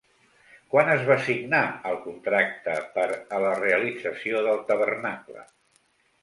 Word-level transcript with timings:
Quan 0.69 0.87
es 0.93 1.01
va 1.09 1.17
signar 1.27 1.59
el 1.89 1.99
contracte 2.05 2.79
per 2.97 3.05
a 3.11 3.43
la 3.45 3.53
realització 3.61 4.43
del 4.49 4.65
tabernacle? 4.73 5.47